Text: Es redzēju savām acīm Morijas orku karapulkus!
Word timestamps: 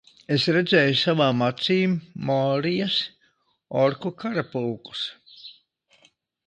Es 0.35 0.45
redzēju 0.55 0.95
savām 1.01 1.43
acīm 1.47 1.93
Morijas 2.31 2.97
orku 3.85 4.15
karapulkus! 4.25 5.07